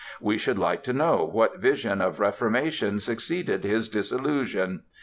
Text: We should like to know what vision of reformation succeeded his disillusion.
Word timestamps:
We 0.19 0.39
should 0.39 0.57
like 0.57 0.81
to 0.85 0.93
know 0.93 1.29
what 1.31 1.59
vision 1.59 2.01
of 2.01 2.19
reformation 2.19 2.99
succeeded 2.99 3.63
his 3.63 3.87
disillusion. 3.87 4.81